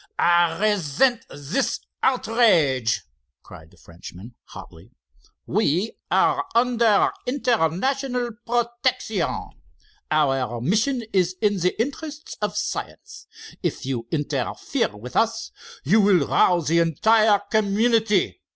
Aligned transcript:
"I 0.17 0.57
resent 0.59 1.27
this 1.29 1.79
outrage!" 2.01 3.03
cried 3.43 3.69
the 3.69 3.77
Frenchman, 3.77 4.33
hotly. 4.45 4.89
"We 5.45 5.91
are 6.09 6.45
under 6.55 7.11
international 7.27 8.31
protection. 8.43 9.49
Our 10.09 10.59
mission 10.59 11.03
is 11.13 11.35
in 11.39 11.59
the 11.59 11.79
interests 11.79 12.35
of 12.41 12.57
science. 12.57 13.27
If 13.61 13.85
you 13.85 14.07
interfere 14.11 14.97
with 14.97 15.15
us, 15.15 15.51
you 15.83 16.01
will 16.01 16.25
rouse 16.27 16.69
the 16.69 16.79
entire 16.79 17.39
community. 17.51 18.41